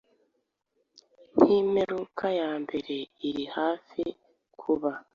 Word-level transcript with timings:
nkimperuka 1.35 2.25
yambere 2.39 2.95
irihafi 3.27 4.03
kuba 4.61 4.91